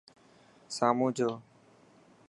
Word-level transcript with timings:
سامون 0.75 1.11
جو 1.17 1.29